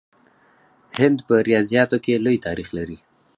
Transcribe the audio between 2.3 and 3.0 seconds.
تاریخ لري.